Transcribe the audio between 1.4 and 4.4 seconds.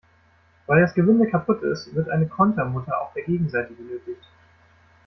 ist, wird eine Kontermutter auf der Gegenseite benötigt.